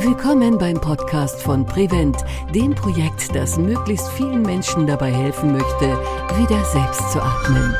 Willkommen 0.00 0.58
beim 0.58 0.80
Podcast 0.80 1.42
von 1.42 1.66
Prevent, 1.66 2.24
dem 2.54 2.72
Projekt, 2.72 3.34
das 3.34 3.58
möglichst 3.58 4.08
vielen 4.10 4.42
Menschen 4.42 4.86
dabei 4.86 5.10
helfen 5.10 5.50
möchte, 5.50 5.86
wieder 6.38 6.64
selbst 6.66 7.10
zu 7.10 7.20
atmen. 7.20 7.74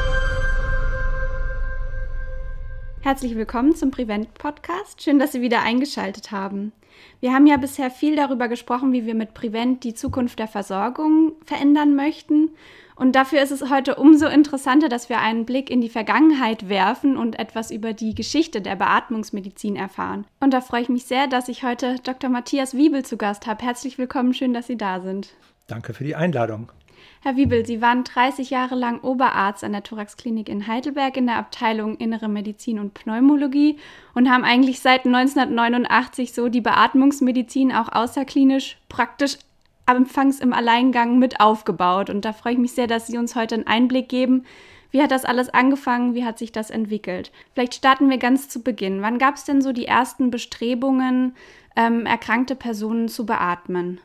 Herzlich 3.02 3.36
willkommen 3.36 3.76
zum 3.76 3.92
Prevent 3.92 4.34
Podcast. 4.34 5.00
Schön, 5.00 5.20
dass 5.20 5.30
Sie 5.30 5.42
wieder 5.42 5.62
eingeschaltet 5.62 6.32
haben. 6.32 6.72
Wir 7.20 7.32
haben 7.32 7.46
ja 7.46 7.56
bisher 7.56 7.88
viel 7.88 8.16
darüber 8.16 8.48
gesprochen, 8.48 8.92
wie 8.92 9.06
wir 9.06 9.14
mit 9.14 9.32
Prevent 9.32 9.84
die 9.84 9.94
Zukunft 9.94 10.40
der 10.40 10.48
Versorgung 10.48 11.34
verändern 11.44 11.94
möchten. 11.94 12.50
Und 12.98 13.12
dafür 13.12 13.40
ist 13.40 13.52
es 13.52 13.70
heute 13.70 13.94
umso 13.94 14.26
interessanter, 14.26 14.88
dass 14.88 15.08
wir 15.08 15.20
einen 15.20 15.46
Blick 15.46 15.70
in 15.70 15.80
die 15.80 15.88
Vergangenheit 15.88 16.68
werfen 16.68 17.16
und 17.16 17.38
etwas 17.38 17.70
über 17.70 17.92
die 17.92 18.12
Geschichte 18.12 18.60
der 18.60 18.74
Beatmungsmedizin 18.74 19.76
erfahren. 19.76 20.26
Und 20.40 20.52
da 20.52 20.60
freue 20.60 20.82
ich 20.82 20.88
mich 20.88 21.04
sehr, 21.04 21.28
dass 21.28 21.48
ich 21.48 21.62
heute 21.62 22.00
Dr. 22.02 22.28
Matthias 22.28 22.74
Wiebel 22.74 23.04
zu 23.04 23.16
Gast 23.16 23.46
habe. 23.46 23.64
Herzlich 23.64 23.98
willkommen, 23.98 24.34
schön, 24.34 24.52
dass 24.52 24.66
Sie 24.66 24.76
da 24.76 25.00
sind. 25.00 25.28
Danke 25.68 25.94
für 25.94 26.02
die 26.02 26.16
Einladung. 26.16 26.72
Herr 27.20 27.36
Wiebel, 27.36 27.64
Sie 27.64 27.80
waren 27.80 28.02
30 28.02 28.50
Jahre 28.50 28.74
lang 28.74 29.00
Oberarzt 29.00 29.62
an 29.62 29.72
der 29.72 29.84
Thoraxklinik 29.84 30.48
in 30.48 30.66
Heidelberg 30.66 31.16
in 31.16 31.26
der 31.26 31.36
Abteilung 31.36 31.96
Innere 31.98 32.28
Medizin 32.28 32.80
und 32.80 32.94
Pneumologie 32.94 33.78
und 34.14 34.28
haben 34.28 34.44
eigentlich 34.44 34.80
seit 34.80 35.06
1989 35.06 36.32
so 36.32 36.48
die 36.48 36.60
Beatmungsmedizin 36.60 37.72
auch 37.72 37.92
außerklinisch 37.92 38.78
praktisch 38.88 39.38
anfangs 39.88 40.40
im 40.40 40.52
Alleingang 40.52 41.18
mit 41.18 41.40
aufgebaut. 41.40 42.10
Und 42.10 42.24
da 42.24 42.32
freue 42.32 42.52
ich 42.52 42.58
mich 42.58 42.72
sehr, 42.72 42.86
dass 42.86 43.06
Sie 43.06 43.18
uns 43.18 43.34
heute 43.34 43.54
einen 43.56 43.66
Einblick 43.66 44.08
geben. 44.08 44.44
Wie 44.90 45.02
hat 45.02 45.10
das 45.10 45.24
alles 45.24 45.48
angefangen? 45.50 46.14
Wie 46.14 46.24
hat 46.24 46.38
sich 46.38 46.52
das 46.52 46.70
entwickelt? 46.70 47.30
Vielleicht 47.52 47.74
starten 47.74 48.08
wir 48.08 48.18
ganz 48.18 48.48
zu 48.48 48.62
Beginn. 48.62 49.02
Wann 49.02 49.18
gab 49.18 49.36
es 49.36 49.44
denn 49.44 49.60
so 49.60 49.72
die 49.72 49.86
ersten 49.86 50.30
Bestrebungen, 50.30 51.34
ähm, 51.76 52.06
erkrankte 52.06 52.54
Personen 52.54 53.08
zu 53.08 53.26
beatmen? 53.26 54.00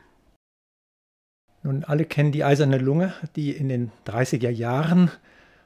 Nun, 1.62 1.84
alle 1.84 2.04
kennen 2.04 2.32
die 2.32 2.44
eiserne 2.44 2.76
Lunge, 2.76 3.14
die 3.36 3.50
in 3.50 3.70
den 3.70 3.90
30er 4.06 4.50
Jahren 4.50 5.10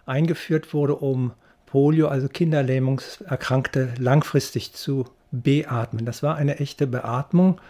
eingeführt 0.06 0.72
wurde, 0.72 0.94
um 0.94 1.32
Polio, 1.66 2.08
also 2.08 2.28
Kinderlähmungserkrankte, 2.28 3.94
langfristig 3.98 4.72
zu 4.72 5.06
beatmen. 5.32 6.06
Das 6.06 6.22
war 6.22 6.36
eine 6.36 6.60
echte 6.60 6.86
Beatmung 6.86 7.60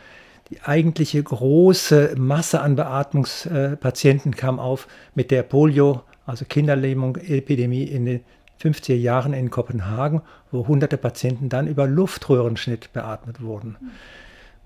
die 0.50 0.62
eigentliche 0.62 1.22
große 1.22 2.14
Masse 2.16 2.60
an 2.60 2.76
Beatmungspatienten 2.76 4.34
kam 4.34 4.58
auf 4.58 4.88
mit 5.14 5.30
der 5.30 5.42
Polio, 5.42 6.02
also 6.26 6.44
Kinderlähmung, 6.44 7.16
Epidemie 7.16 7.84
in 7.84 8.06
den 8.06 8.20
50er 8.60 8.94
Jahren 8.94 9.32
in 9.34 9.50
Kopenhagen, 9.50 10.22
wo 10.50 10.66
hunderte 10.66 10.96
Patienten 10.96 11.48
dann 11.48 11.68
über 11.68 11.86
Luftröhrenschnitt 11.86 12.92
beatmet 12.92 13.40
wurden. 13.40 13.76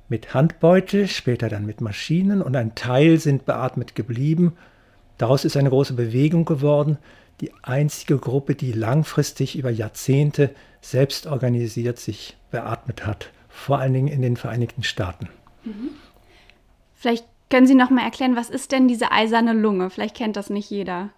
Mit 0.09 0.35
Handbeutel, 0.35 1.09
später 1.09 1.49
dann 1.49 1.67
mit 1.67 1.81
Maschinen 1.81 2.43
und 2.43 2.57
ein 2.57 2.75
Teil 2.75 3.19
sind 3.19 3.45
beatmet 3.45 3.95
geblieben. 3.95 4.55
Daraus 5.19 5.45
ist 5.45 5.57
eine 5.57 5.71
große 5.71 5.95
Bewegung 5.95 6.45
geworden. 6.45 6.99
Die 7.41 7.53
einzige 7.63 8.19
Gruppe, 8.19 8.55
die 8.55 8.73
langfristig 8.73 9.57
über 9.57 9.71
Jahrzehnte 9.71 10.51
selbst 10.81 11.27
organisiert 11.27 11.99
sich 11.99 12.37
beatmet 12.51 13.07
hat, 13.07 13.31
vor 13.49 13.79
allen 13.79 13.95
Dingen 13.95 14.09
in 14.09 14.23
den 14.23 14.37
Vereinigten 14.37 14.83
Staaten. 14.83 15.29
Vielleicht 16.95 17.27
können 17.51 17.67
Sie 17.67 17.75
noch 17.75 17.91
mal 17.91 18.05
erklären, 18.05 18.37
was 18.37 18.51
ist 18.51 18.73
denn 18.73 18.89
diese 18.89 19.13
eiserne 19.13 19.53
Lunge? 19.53 19.91
Vielleicht 19.91 20.17
kennt 20.17 20.37
das 20.37 20.51
nicht 20.51 20.71
jeder. 20.71 21.11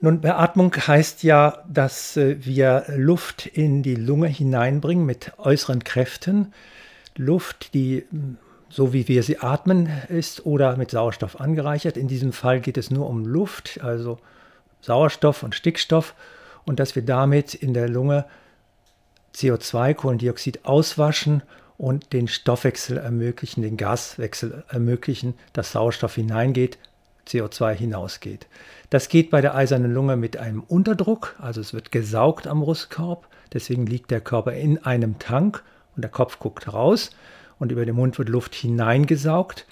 Nun, 0.00 0.20
Beatmung 0.20 0.74
heißt 0.74 1.22
ja, 1.24 1.64
dass 1.68 2.16
äh, 2.16 2.36
wir 2.44 2.84
Luft 2.94 3.46
in 3.46 3.82
die 3.82 3.96
Lunge 3.96 4.28
hineinbringen 4.28 5.04
mit 5.04 5.32
äußeren 5.38 5.82
Kräften. 5.82 6.52
Luft, 7.16 7.74
die 7.74 8.04
hm, 8.10 8.38
so 8.70 8.92
wie 8.92 9.08
wir 9.08 9.22
sie 9.22 9.38
atmen 9.38 9.88
ist 10.08 10.44
oder 10.44 10.76
mit 10.76 10.90
Sauerstoff 10.90 11.40
angereichert. 11.40 11.96
In 11.96 12.08
diesem 12.08 12.32
Fall 12.32 12.60
geht 12.60 12.76
es 12.76 12.90
nur 12.90 13.08
um 13.08 13.24
Luft, 13.24 13.80
also 13.82 14.18
Sauerstoff 14.80 15.42
und 15.42 15.54
Stickstoff 15.54 16.14
und 16.64 16.78
dass 16.78 16.94
wir 16.94 17.02
damit 17.02 17.54
in 17.54 17.74
der 17.74 17.88
Lunge 17.88 18.26
CO2, 19.34 19.94
Kohlendioxid 19.94 20.64
auswaschen 20.64 21.42
und 21.78 22.12
den 22.12 22.26
Stoffwechsel 22.28 22.98
ermöglichen, 22.98 23.62
den 23.62 23.76
Gaswechsel 23.76 24.64
ermöglichen, 24.68 25.34
dass 25.52 25.72
Sauerstoff 25.72 26.16
hineingeht, 26.16 26.76
CO2 27.28 27.72
hinausgeht. 27.72 28.46
Das 28.90 29.08
geht 29.08 29.30
bei 29.30 29.40
der 29.40 29.54
eisernen 29.54 29.94
Lunge 29.94 30.16
mit 30.16 30.36
einem 30.36 30.62
Unterdruck, 30.62 31.36
also 31.38 31.60
es 31.60 31.72
wird 31.72 31.92
gesaugt 31.92 32.46
am 32.46 32.60
Brustkorb, 32.60 33.28
deswegen 33.52 33.86
liegt 33.86 34.10
der 34.10 34.20
Körper 34.20 34.52
in 34.52 34.78
einem 34.84 35.18
Tank 35.18 35.62
und 35.94 36.02
der 36.02 36.10
Kopf 36.10 36.38
guckt 36.40 36.72
raus 36.72 37.10
und 37.58 37.70
über 37.70 37.86
den 37.86 37.94
Mund 37.94 38.18
wird 38.18 38.28
Luft 38.28 38.54
hineingesaugt. 38.54 39.66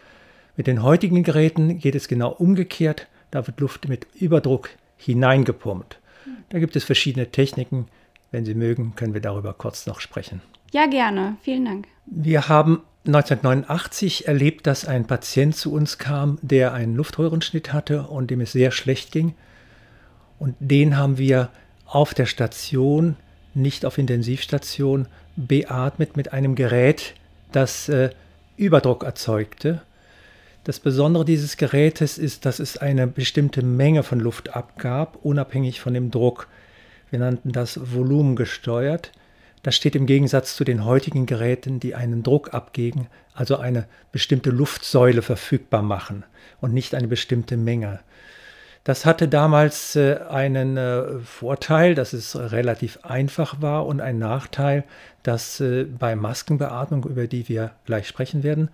Mit 0.56 0.68
den 0.68 0.82
heutigen 0.82 1.24
Geräten 1.24 1.78
geht 1.78 1.94
es 1.94 2.08
genau 2.08 2.30
umgekehrt, 2.30 3.08
da 3.30 3.46
wird 3.46 3.60
Luft 3.60 3.88
mit 3.88 4.06
Überdruck 4.14 4.70
hineingepumpt. 4.96 5.98
Da 6.50 6.58
gibt 6.58 6.76
es 6.76 6.84
verschiedene 6.84 7.30
Techniken. 7.30 7.88
Wenn 8.30 8.44
Sie 8.44 8.54
mögen, 8.54 8.94
können 8.96 9.14
wir 9.14 9.20
darüber 9.20 9.52
kurz 9.54 9.86
noch 9.86 10.00
sprechen. 10.00 10.40
Ja, 10.72 10.86
gerne. 10.86 11.36
Vielen 11.42 11.64
Dank. 11.64 11.86
Wir 12.06 12.48
haben 12.48 12.82
1989 13.06 14.26
erlebt, 14.26 14.66
dass 14.66 14.84
ein 14.84 15.06
Patient 15.06 15.54
zu 15.54 15.72
uns 15.72 15.98
kam, 15.98 16.38
der 16.42 16.72
einen 16.72 16.96
Luftröhrenschnitt 16.96 17.72
hatte 17.72 18.02
und 18.02 18.30
dem 18.30 18.40
es 18.40 18.52
sehr 18.52 18.70
schlecht 18.70 19.12
ging. 19.12 19.34
Und 20.38 20.54
den 20.58 20.96
haben 20.96 21.18
wir 21.18 21.50
auf 21.84 22.14
der 22.14 22.26
Station, 22.26 23.16
nicht 23.54 23.84
auf 23.84 23.98
Intensivstation, 23.98 25.06
beatmet 25.36 26.16
mit 26.16 26.32
einem 26.32 26.54
Gerät, 26.54 27.14
das 27.52 27.88
äh, 27.88 28.10
Überdruck 28.56 29.04
erzeugte. 29.04 29.82
Das 30.64 30.80
Besondere 30.80 31.24
dieses 31.24 31.56
Gerätes 31.56 32.18
ist, 32.18 32.44
dass 32.44 32.58
es 32.58 32.76
eine 32.76 33.06
bestimmte 33.06 33.62
Menge 33.62 34.02
von 34.02 34.18
Luft 34.18 34.56
abgab, 34.56 35.18
unabhängig 35.22 35.80
von 35.80 35.94
dem 35.94 36.10
Druck. 36.10 36.48
Wir 37.10 37.20
nannten 37.20 37.52
das 37.52 37.78
volumengesteuert. 37.80 39.12
Das 39.66 39.74
steht 39.74 39.96
im 39.96 40.06
Gegensatz 40.06 40.54
zu 40.54 40.62
den 40.62 40.84
heutigen 40.84 41.26
Geräten, 41.26 41.80
die 41.80 41.96
einen 41.96 42.22
Druck 42.22 42.54
abgeben, 42.54 43.08
also 43.34 43.56
eine 43.56 43.88
bestimmte 44.12 44.50
Luftsäule 44.50 45.22
verfügbar 45.22 45.82
machen 45.82 46.22
und 46.60 46.72
nicht 46.72 46.94
eine 46.94 47.08
bestimmte 47.08 47.56
Menge. 47.56 47.98
Das 48.84 49.04
hatte 49.04 49.26
damals 49.26 49.96
äh, 49.96 50.20
einen 50.30 50.76
äh, 50.76 51.18
Vorteil, 51.18 51.96
dass 51.96 52.12
es 52.12 52.36
relativ 52.36 53.00
einfach 53.02 53.60
war 53.60 53.86
und 53.86 54.00
einen 54.00 54.20
Nachteil, 54.20 54.84
dass 55.24 55.58
äh, 55.58 55.82
bei 55.82 56.14
Maskenbeatmung, 56.14 57.02
über 57.02 57.26
die 57.26 57.48
wir 57.48 57.72
gleich 57.86 58.06
sprechen 58.06 58.44
werden, 58.44 58.70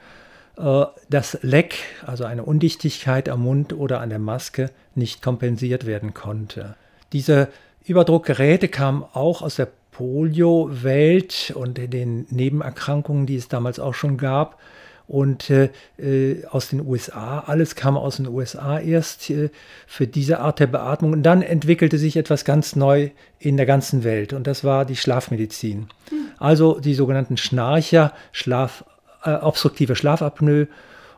das 1.08 1.38
Leck, 1.40 1.78
also 2.04 2.26
eine 2.26 2.44
Undichtigkeit 2.44 3.30
am 3.30 3.44
Mund 3.44 3.72
oder 3.72 4.02
an 4.02 4.10
der 4.10 4.18
Maske, 4.18 4.70
nicht 4.94 5.22
kompensiert 5.22 5.86
werden 5.86 6.12
konnte. 6.12 6.76
Diese 7.14 7.48
Überdruckgeräte 7.86 8.68
kamen 8.68 9.02
auch 9.14 9.40
aus 9.40 9.56
der 9.56 9.68
Polio-Welt 9.92 11.52
und 11.54 11.78
den 11.78 12.26
Nebenerkrankungen, 12.30 13.26
die 13.26 13.36
es 13.36 13.48
damals 13.48 13.78
auch 13.78 13.94
schon 13.94 14.16
gab. 14.16 14.58
Und 15.06 15.50
äh, 15.50 15.68
äh 15.98 16.46
aus 16.46 16.70
den 16.70 16.84
USA, 16.86 17.40
alles 17.40 17.74
kam 17.74 17.96
aus 17.96 18.16
den 18.16 18.28
USA 18.28 18.78
erst 18.78 19.28
äh, 19.30 19.50
für 19.86 20.06
diese 20.06 20.40
Art 20.40 20.60
der 20.60 20.66
Beatmung. 20.66 21.12
Und 21.12 21.22
dann 21.22 21.42
entwickelte 21.42 21.98
sich 21.98 22.16
etwas 22.16 22.44
ganz 22.44 22.74
neu 22.74 23.10
in 23.38 23.56
der 23.56 23.66
ganzen 23.66 24.02
Welt. 24.04 24.32
Und 24.32 24.46
das 24.46 24.64
war 24.64 24.86
die 24.86 24.96
Schlafmedizin. 24.96 25.88
Hm. 26.08 26.18
Also 26.38 26.80
die 26.80 26.94
sogenannten 26.94 27.36
Schnarcher, 27.36 28.14
Schlaf, 28.32 28.84
äh, 29.24 29.34
obstruktive 29.34 29.94
Schlafapnoe. 29.94 30.68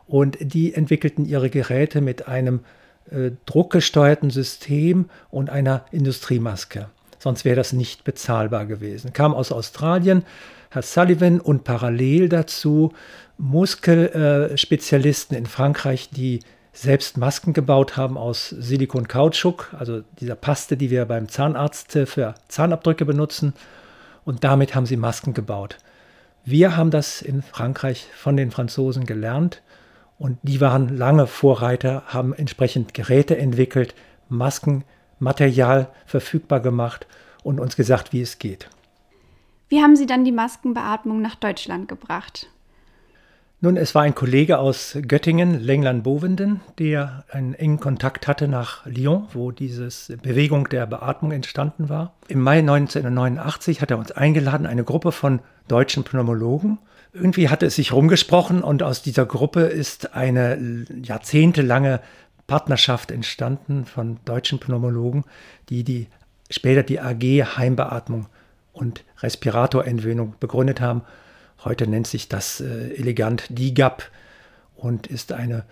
Und 0.07 0.37
die 0.41 0.73
entwickelten 0.73 1.25
ihre 1.25 1.49
Geräte 1.49 2.01
mit 2.01 2.27
einem 2.27 2.59
äh, 3.09 3.31
druckgesteuerten 3.45 4.31
System 4.31 5.09
und 5.29 5.49
einer 5.49 5.85
Industriemaske 5.91 6.89
sonst 7.25 7.43
wäre 7.43 7.55
das 7.55 7.73
nicht 7.73 8.03
bezahlbar 8.03 8.67
gewesen. 8.67 9.11
Kam 9.11 9.33
aus 9.33 9.51
Australien, 9.51 10.23
Herr 10.69 10.83
Sullivan 10.83 11.39
und 11.39 11.63
parallel 11.63 12.29
dazu 12.29 12.93
Muskelspezialisten 13.39 15.35
in 15.35 15.47
Frankreich, 15.47 16.11
die 16.11 16.41
selbst 16.71 17.17
Masken 17.17 17.53
gebaut 17.53 17.97
haben 17.97 18.15
aus 18.15 18.49
Silikon-Kautschuk, 18.49 19.73
also 19.75 20.03
dieser 20.19 20.35
Paste, 20.35 20.77
die 20.77 20.91
wir 20.91 21.05
beim 21.05 21.27
Zahnarzt 21.27 21.97
für 22.05 22.35
Zahnabdrücke 22.47 23.05
benutzen. 23.05 23.55
Und 24.23 24.43
damit 24.43 24.75
haben 24.75 24.85
sie 24.85 24.97
Masken 24.97 25.33
gebaut. 25.33 25.79
Wir 26.43 26.77
haben 26.77 26.91
das 26.91 27.23
in 27.23 27.41
Frankreich 27.41 28.05
von 28.15 28.37
den 28.37 28.51
Franzosen 28.51 29.07
gelernt 29.07 29.63
und 30.19 30.37
die 30.43 30.61
waren 30.61 30.95
lange 30.95 31.25
Vorreiter, 31.25 32.03
haben 32.05 32.35
entsprechend 32.35 32.93
Geräte 32.93 33.35
entwickelt, 33.35 33.95
Masken 34.29 34.83
Material 35.17 35.87
verfügbar 36.05 36.59
gemacht 36.59 37.07
und 37.45 37.59
uns 37.59 37.75
gesagt, 37.75 38.11
wie 38.11 38.21
es 38.21 38.39
geht. 38.39 38.69
Wie 39.69 39.81
haben 39.81 39.95
Sie 39.95 40.07
dann 40.07 40.25
die 40.25 40.31
Maskenbeatmung 40.31 41.21
nach 41.21 41.35
Deutschland 41.35 41.87
gebracht? 41.87 42.47
Nun, 43.61 43.77
es 43.77 43.95
war 43.95 44.01
ein 44.01 44.13
Kollege 44.13 44.59
aus 44.59 44.97
Göttingen, 45.07 45.59
Lengland 45.59 46.03
Bovenden, 46.03 46.59
der 46.77 47.23
einen 47.31 47.53
engen 47.53 47.79
Kontakt 47.79 48.27
hatte 48.27 48.47
nach 48.47 48.85
Lyon, 48.85 49.27
wo 49.33 49.51
diese 49.51 49.89
Bewegung 50.17 50.69
der 50.69 50.85
Beatmung 50.85 51.31
entstanden 51.31 51.87
war. 51.87 52.13
Im 52.27 52.41
Mai 52.41 52.59
1989 52.59 53.81
hat 53.81 53.91
er 53.91 53.97
uns 53.97 54.11
eingeladen, 54.11 54.65
eine 54.65 54.83
Gruppe 54.83 55.11
von 55.11 55.39
deutschen 55.67 56.03
Pneumologen. 56.03 56.79
Irgendwie 57.13 57.49
hatte 57.49 57.65
es 57.67 57.75
sich 57.75 57.93
rumgesprochen 57.93 58.61
und 58.61 58.83
aus 58.83 59.01
dieser 59.01 59.25
Gruppe 59.25 59.61
ist 59.61 60.15
eine 60.15 60.85
jahrzehntelange 61.01 62.01
Partnerschaft 62.45 63.09
entstanden 63.09 63.85
von 63.85 64.19
deutschen 64.25 64.59
Pneumologen, 64.59 65.23
die, 65.69 65.83
die 65.83 66.07
später 66.49 66.83
die 66.83 66.99
AG 66.99 67.57
Heimbeatmung 67.57 68.27
und 68.73 69.03
Respiratorentwöhnung 69.19 70.35
begründet 70.39 70.81
haben. 70.81 71.01
Heute 71.63 71.87
nennt 71.87 72.07
sich 72.07 72.29
das 72.29 72.61
äh, 72.61 72.93
elegant 72.95 73.45
DIGAP 73.49 74.03
und 74.75 75.07
ist 75.07 75.31
eine 75.31 75.63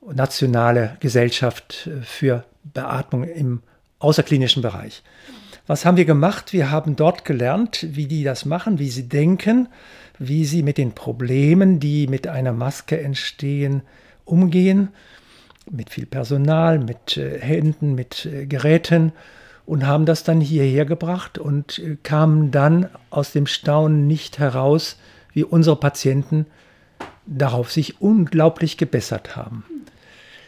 nationale 0.00 0.96
Gesellschaft 1.00 1.88
äh, 1.88 2.02
für 2.02 2.44
Beatmung 2.64 3.24
im 3.24 3.62
außerklinischen 3.98 4.62
Bereich. 4.62 5.02
Was 5.66 5.84
haben 5.84 5.96
wir 5.96 6.04
gemacht? 6.04 6.52
Wir 6.52 6.70
haben 6.70 6.96
dort 6.96 7.24
gelernt, 7.24 7.86
wie 7.90 8.06
die 8.06 8.24
das 8.24 8.44
machen, 8.44 8.78
wie 8.78 8.90
sie 8.90 9.08
denken, 9.08 9.68
wie 10.18 10.44
sie 10.44 10.62
mit 10.62 10.78
den 10.78 10.92
Problemen, 10.92 11.78
die 11.78 12.08
mit 12.08 12.26
einer 12.26 12.52
Maske 12.52 13.00
entstehen, 13.00 13.82
umgehen. 14.24 14.88
Mit 15.70 15.90
viel 15.90 16.06
Personal, 16.06 16.80
mit 16.80 17.16
äh, 17.16 17.40
Händen, 17.40 17.94
mit 17.94 18.26
äh, 18.26 18.46
Geräten 18.46 19.12
und 19.66 19.86
haben 19.86 20.06
das 20.06 20.24
dann 20.24 20.40
hierher 20.40 20.84
gebracht 20.84 21.38
und 21.38 21.78
äh, 21.78 21.96
kamen 22.02 22.50
dann 22.50 22.88
aus 23.10 23.32
dem 23.32 23.46
Staunen 23.46 24.06
nicht 24.06 24.38
heraus, 24.38 24.98
wie 25.32 25.44
unsere 25.44 25.76
Patienten 25.76 26.46
darauf 27.26 27.70
sich 27.70 28.00
unglaublich 28.00 28.76
gebessert 28.76 29.36
haben. 29.36 29.64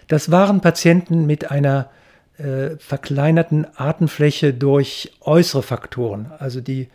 Das 0.08 0.31
waren 0.31 0.61
Patienten 0.61 1.26
mit 1.26 1.50
einer 1.50 1.90
äh, 2.37 2.76
verkleinerten 2.78 3.66
Atemfläche 3.76 4.52
durch 4.52 5.12
äußere 5.20 5.62
Faktoren. 5.62 6.31
Also 6.38 6.61
die 6.61 6.88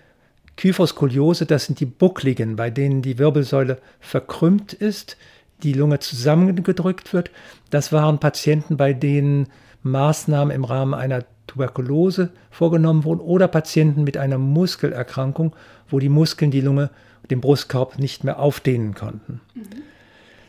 Kyphoskoliose, 0.57 1.45
das 1.45 1.65
sind 1.65 1.79
die 1.79 1.85
Buckligen, 1.85 2.57
bei 2.57 2.69
denen 2.69 3.01
die 3.01 3.17
Wirbelsäule 3.17 3.77
verkrümmt 4.01 4.73
ist, 4.73 5.15
die 5.63 5.73
Lunge 5.73 5.99
zusammengedrückt 5.99 7.13
wird. 7.13 7.31
Das 7.69 7.91
waren 7.91 8.19
Patienten, 8.19 8.75
bei 8.75 8.93
denen 8.93 9.47
Maßnahmen 9.83 10.53
im 10.53 10.65
Rahmen 10.65 10.93
einer 10.93 11.23
Tuberkulose 11.49 12.29
vorgenommen 12.51 13.03
wurden 13.03 13.19
oder 13.19 13.47
Patienten 13.47 14.03
mit 14.03 14.17
einer 14.17 14.37
Muskelerkrankung, 14.37 15.55
wo 15.89 15.99
die 15.99 16.09
Muskeln 16.09 16.51
die 16.51 16.61
Lunge, 16.61 16.89
den 17.29 17.41
Brustkorb 17.41 17.99
nicht 17.99 18.23
mehr 18.23 18.39
aufdehnen 18.39 18.93
konnten. 18.93 19.41
Mhm. 19.53 19.63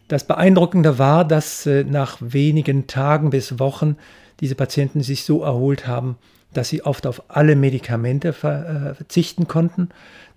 Das 0.08 0.24
Beeindruckende 0.24 0.98
war, 0.98 1.24
dass 1.24 1.66
äh, 1.66 1.84
nach 1.84 2.18
wenigen 2.20 2.86
Tagen 2.88 3.30
bis 3.30 3.58
Wochen 3.60 3.96
diese 4.40 4.56
Patienten 4.56 5.02
sich 5.02 5.24
so 5.24 5.42
erholt 5.42 5.86
haben, 5.86 6.16
dass 6.52 6.68
sie 6.68 6.82
oft 6.82 7.06
auf 7.06 7.22
alle 7.28 7.54
Medikamente 7.54 8.28
äh, 8.30 8.94
verzichten 8.94 9.46
konnten, 9.46 9.90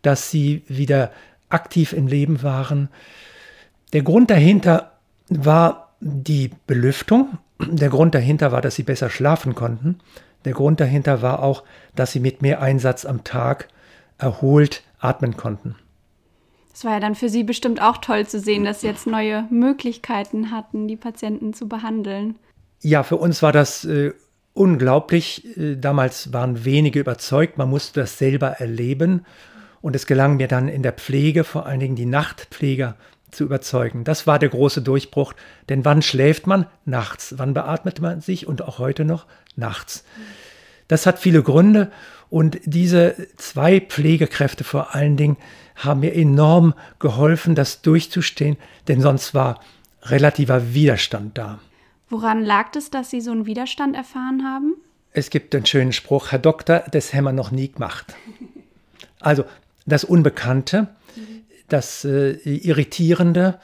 dass 0.03 0.29
sie 0.29 0.61
wieder 0.67 1.11
aktiv 1.49 1.91
im 1.93 2.07
Leben 2.07 2.43
waren. 2.43 2.89
Der 3.93 4.03
Grund 4.03 4.29
dahinter 4.29 4.91
war 5.29 5.95
die 5.99 6.51
Belüftung. 6.67 7.37
Der 7.59 7.89
Grund 7.89 8.13
dahinter 8.13 8.51
war, 8.51 8.61
dass 8.61 8.75
sie 8.75 8.83
besser 8.83 9.09
schlafen 9.09 9.55
konnten. 9.55 9.99
Der 10.45 10.53
Grund 10.53 10.79
dahinter 10.79 11.21
war 11.21 11.41
auch, 11.41 11.63
dass 11.95 12.11
sie 12.11 12.19
mit 12.19 12.41
mehr 12.41 12.61
Einsatz 12.61 13.05
am 13.05 13.23
Tag 13.23 13.67
erholt 14.17 14.83
atmen 14.99 15.37
konnten. 15.37 15.75
Es 16.73 16.83
war 16.83 16.93
ja 16.93 16.99
dann 16.99 17.13
für 17.13 17.29
Sie 17.29 17.43
bestimmt 17.43 17.81
auch 17.81 17.97
toll 17.97 18.25
zu 18.25 18.39
sehen, 18.39 18.63
dass 18.63 18.81
Sie 18.81 18.87
jetzt 18.87 19.05
neue 19.05 19.45
Möglichkeiten 19.51 20.49
hatten, 20.49 20.87
die 20.87 20.95
Patienten 20.95 21.53
zu 21.53 21.67
behandeln. 21.67 22.35
Ja, 22.81 23.03
für 23.03 23.17
uns 23.17 23.43
war 23.43 23.51
das 23.51 23.85
äh, 23.85 24.13
unglaublich. 24.53 25.55
Äh, 25.55 25.75
damals 25.75 26.33
waren 26.33 26.65
wenige 26.65 26.99
überzeugt, 26.99 27.59
man 27.59 27.69
musste 27.69 27.99
das 27.99 28.17
selber 28.17 28.47
erleben. 28.59 29.25
Und 29.81 29.95
es 29.95 30.07
gelang 30.07 30.37
mir 30.37 30.47
dann 30.47 30.67
in 30.67 30.81
der 30.81 30.93
Pflege, 30.93 31.43
vor 31.43 31.67
allen 31.67 31.79
Dingen 31.79 31.95
die 31.95 32.05
Nachtpfleger, 32.05 32.95
zu 33.33 33.43
überzeugen. 33.43 34.03
Das 34.03 34.27
war 34.27 34.39
der 34.39 34.49
große 34.49 34.81
Durchbruch. 34.81 35.33
Denn 35.69 35.85
wann 35.85 36.01
schläft 36.01 36.47
man? 36.47 36.67
Nachts. 36.85 37.35
Wann 37.37 37.53
beatmet 37.53 38.01
man 38.01 38.21
sich? 38.21 38.47
Und 38.47 38.61
auch 38.61 38.79
heute 38.79 39.05
noch 39.05 39.25
nachts. 39.55 40.03
Das 40.87 41.05
hat 41.05 41.19
viele 41.19 41.43
Gründe. 41.43 41.91
Und 42.29 42.59
diese 42.65 43.15
zwei 43.37 43.79
Pflegekräfte 43.79 44.63
vor 44.63 44.95
allen 44.95 45.17
Dingen 45.17 45.37
haben 45.75 46.01
mir 46.01 46.15
enorm 46.15 46.73
geholfen, 46.99 47.55
das 47.55 47.81
durchzustehen. 47.81 48.57
Denn 48.87 49.01
sonst 49.01 49.33
war 49.33 49.59
relativer 50.03 50.73
Widerstand 50.73 51.37
da. 51.37 51.59
Woran 52.09 52.43
lag 52.43 52.75
es, 52.75 52.91
dass 52.91 53.09
Sie 53.09 53.21
so 53.21 53.31
einen 53.31 53.45
Widerstand 53.45 53.95
erfahren 53.95 54.43
haben? 54.43 54.75
Es 55.13 55.29
gibt 55.29 55.55
einen 55.55 55.65
schönen 55.65 55.93
Spruch, 55.93 56.31
Herr 56.31 56.39
Doktor, 56.39 56.83
das 56.91 57.13
haben 57.13 57.25
wir 57.25 57.33
noch 57.33 57.51
nie 57.51 57.71
gemacht. 57.71 58.15
Also 59.19 59.45
das 59.85 60.03
Unbekannte, 60.03 60.87
das 61.67 62.05
äh, 62.05 62.31
Irritierende, 62.43 63.59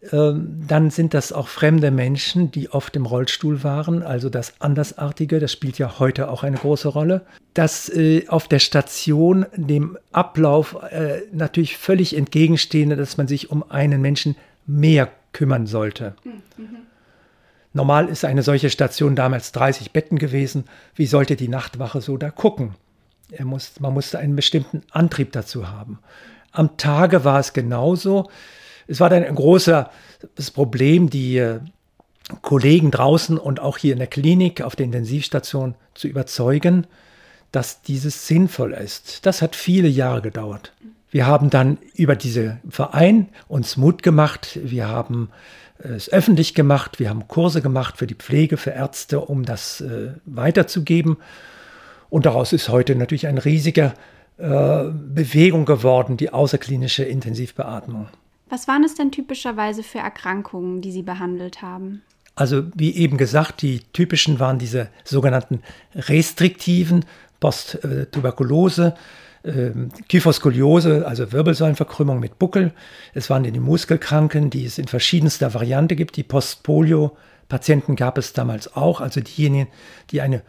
äh, 0.00 0.32
dann 0.32 0.90
sind 0.90 1.14
das 1.14 1.32
auch 1.32 1.48
fremde 1.48 1.90
Menschen, 1.90 2.50
die 2.50 2.70
oft 2.70 2.94
im 2.96 3.06
Rollstuhl 3.06 3.64
waren, 3.64 4.02
also 4.02 4.28
das 4.28 4.60
Andersartige, 4.60 5.40
das 5.40 5.52
spielt 5.52 5.78
ja 5.78 5.98
heute 5.98 6.30
auch 6.30 6.44
eine 6.44 6.56
große 6.56 6.88
Rolle. 6.88 7.22
Das 7.54 7.88
äh, 7.88 8.26
auf 8.28 8.46
der 8.48 8.60
Station 8.60 9.46
dem 9.56 9.98
Ablauf 10.12 10.76
äh, 10.90 11.22
natürlich 11.32 11.76
völlig 11.76 12.16
entgegenstehende, 12.16 12.96
dass 12.96 13.16
man 13.16 13.26
sich 13.26 13.50
um 13.50 13.68
einen 13.70 14.00
Menschen 14.00 14.36
mehr 14.66 15.10
kümmern 15.32 15.66
sollte. 15.66 16.14
Mhm. 16.24 16.42
Normal 17.72 18.08
ist 18.08 18.24
eine 18.24 18.42
solche 18.42 18.70
Station 18.70 19.14
damals 19.14 19.52
30 19.52 19.92
Betten 19.92 20.18
gewesen. 20.18 20.64
Wie 20.94 21.06
sollte 21.06 21.36
die 21.36 21.48
Nachtwache 21.48 22.00
so 22.00 22.16
da 22.16 22.30
gucken? 22.30 22.74
Muss, 23.44 23.78
man 23.78 23.92
musste 23.92 24.18
einen 24.18 24.36
bestimmten 24.36 24.82
Antrieb 24.90 25.32
dazu 25.32 25.68
haben. 25.68 25.98
Am 26.58 26.76
Tage 26.76 27.22
war 27.22 27.38
es 27.38 27.52
genauso. 27.52 28.28
Es 28.88 28.98
war 28.98 29.08
dann 29.08 29.22
ein 29.22 29.36
großes 29.36 29.86
Problem, 30.52 31.08
die 31.08 31.38
äh, 31.38 31.60
Kollegen 32.42 32.90
draußen 32.90 33.38
und 33.38 33.60
auch 33.60 33.78
hier 33.78 33.92
in 33.92 34.00
der 34.00 34.08
Klinik 34.08 34.60
auf 34.62 34.74
der 34.74 34.86
Intensivstation 34.86 35.76
zu 35.94 36.08
überzeugen, 36.08 36.88
dass 37.52 37.82
dieses 37.82 38.26
sinnvoll 38.26 38.72
ist. 38.72 39.24
Das 39.24 39.40
hat 39.40 39.54
viele 39.54 39.86
Jahre 39.86 40.20
gedauert. 40.20 40.72
Wir 41.12 41.28
haben 41.28 41.48
dann 41.48 41.78
über 41.94 42.16
diesen 42.16 42.58
Verein 42.68 43.28
uns 43.46 43.76
Mut 43.76 44.02
gemacht. 44.02 44.58
Wir 44.60 44.88
haben 44.88 45.30
es 45.78 46.12
öffentlich 46.12 46.54
gemacht. 46.54 46.98
Wir 46.98 47.08
haben 47.08 47.28
Kurse 47.28 47.62
gemacht 47.62 47.98
für 47.98 48.08
die 48.08 48.16
Pflege, 48.16 48.56
für 48.56 48.70
Ärzte, 48.70 49.20
um 49.20 49.44
das 49.44 49.80
äh, 49.80 50.10
weiterzugeben. 50.26 51.18
Und 52.10 52.26
daraus 52.26 52.52
ist 52.52 52.68
heute 52.68 52.96
natürlich 52.96 53.28
eine 53.28 53.44
riesige 53.44 53.94
äh, 54.38 54.84
Bewegung 54.92 55.64
geworden, 55.64 56.16
die 56.16 56.32
außerklinische 56.32 57.02
Intensivbeatmung. 57.02 58.08
Was 58.48 58.68
waren 58.68 58.84
es 58.84 58.94
denn 58.94 59.10
typischerweise 59.10 59.82
für 59.82 59.98
Erkrankungen, 59.98 60.80
die 60.80 60.92
Sie 60.92 61.02
behandelt 61.02 61.60
haben? 61.60 62.02
Also 62.36 62.62
wie 62.74 62.94
eben 62.94 63.16
gesagt, 63.16 63.62
die 63.62 63.80
typischen 63.92 64.38
waren 64.38 64.60
diese 64.60 64.90
sogenannten 65.02 65.62
restriktiven 65.94 67.04
Posttuberkulose, 67.40 68.94
äh, 69.42 69.70
Kyphoskoliose, 70.08 71.04
also 71.04 71.32
Wirbelsäulenverkrümmung 71.32 72.20
mit 72.20 72.38
Buckel. 72.38 72.72
Es 73.14 73.28
waren 73.30 73.42
die 73.42 73.58
Muskelkranken, 73.58 74.50
die 74.50 74.64
es 74.66 74.78
in 74.78 74.86
verschiedenster 74.86 75.52
Variante 75.52 75.96
gibt. 75.96 76.16
Die 76.16 76.22
Postpolio-Patienten 76.22 77.96
gab 77.96 78.18
es 78.18 78.34
damals 78.34 78.76
auch, 78.76 79.00
also 79.00 79.20
diejenigen, 79.20 79.66
die 80.10 80.20
eine 80.20 80.42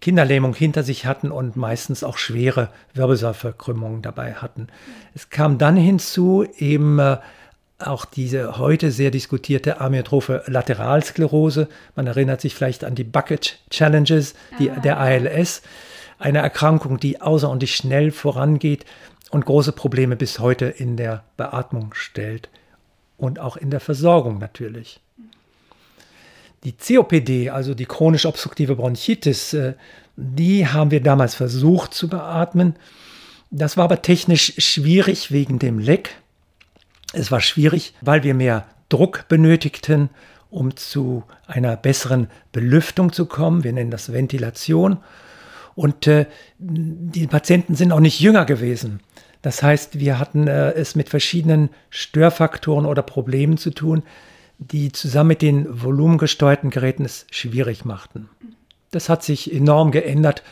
Kinderlähmung 0.00 0.54
hinter 0.54 0.82
sich 0.82 1.06
hatten 1.06 1.30
und 1.30 1.56
meistens 1.56 2.04
auch 2.04 2.18
schwere 2.18 2.70
Wirbelsäulverkrümmungen 2.94 4.02
dabei 4.02 4.34
hatten. 4.34 4.68
Es 5.14 5.30
kam 5.30 5.58
dann 5.58 5.76
hinzu 5.76 6.46
eben 6.58 6.98
äh, 6.98 7.18
auch 7.78 8.04
diese 8.04 8.58
heute 8.58 8.90
sehr 8.90 9.10
diskutierte 9.10 9.80
amyotrophe 9.80 10.42
Lateralsklerose. 10.46 11.68
Man 11.96 12.06
erinnert 12.06 12.40
sich 12.40 12.54
vielleicht 12.54 12.84
an 12.84 12.94
die 12.94 13.04
Bucket 13.04 13.58
Challenges, 13.70 14.34
die, 14.58 14.70
ah. 14.70 14.80
der 14.80 14.98
ALS 14.98 15.62
eine 16.18 16.38
Erkrankung, 16.38 16.98
die 16.98 17.20
außerordentlich 17.20 17.74
schnell 17.74 18.10
vorangeht 18.10 18.84
und 19.30 19.44
große 19.44 19.72
Probleme 19.72 20.16
bis 20.16 20.38
heute 20.38 20.66
in 20.66 20.96
der 20.96 21.24
Beatmung 21.36 21.92
stellt 21.94 22.48
und 23.16 23.40
auch 23.40 23.56
in 23.56 23.70
der 23.70 23.80
Versorgung 23.80 24.38
natürlich. 24.38 25.00
Die 26.64 26.72
COPD, 26.72 27.50
also 27.50 27.74
die 27.74 27.86
chronisch 27.86 28.26
obstruktive 28.26 28.76
Bronchitis, 28.76 29.52
äh, 29.52 29.74
die 30.16 30.66
haben 30.66 30.90
wir 30.90 31.02
damals 31.02 31.34
versucht 31.34 31.92
zu 31.94 32.08
beatmen. 32.08 32.76
Das 33.50 33.76
war 33.76 33.84
aber 33.84 34.02
technisch 34.02 34.54
schwierig 34.58 35.30
wegen 35.30 35.58
dem 35.58 35.78
Leck. 35.78 36.16
Es 37.12 37.30
war 37.30 37.40
schwierig, 37.40 37.94
weil 38.00 38.22
wir 38.22 38.34
mehr 38.34 38.66
Druck 38.88 39.26
benötigten, 39.28 40.10
um 40.50 40.76
zu 40.76 41.24
einer 41.46 41.76
besseren 41.76 42.28
Belüftung 42.52 43.12
zu 43.12 43.26
kommen. 43.26 43.64
Wir 43.64 43.72
nennen 43.72 43.90
das 43.90 44.12
Ventilation. 44.12 44.98
Und 45.74 46.06
äh, 46.06 46.26
die 46.58 47.26
Patienten 47.26 47.74
sind 47.74 47.92
auch 47.92 48.00
nicht 48.00 48.20
jünger 48.20 48.44
gewesen. 48.44 49.00
Das 49.42 49.62
heißt, 49.62 49.98
wir 49.98 50.18
hatten 50.18 50.46
äh, 50.46 50.72
es 50.72 50.94
mit 50.94 51.08
verschiedenen 51.08 51.70
Störfaktoren 51.90 52.86
oder 52.86 53.02
Problemen 53.02 53.58
zu 53.58 53.70
tun, 53.70 54.02
die 54.58 54.92
zusammen 54.92 55.28
mit 55.28 55.42
den 55.42 55.66
volumengesteuerten 55.82 56.70
Geräten 56.70 57.04
es 57.04 57.26
schwierig 57.30 57.84
machten. 57.84 58.28
Das 58.90 59.08
hat 59.08 59.22
sich 59.22 59.52
enorm 59.52 59.90
geändert 59.90 60.42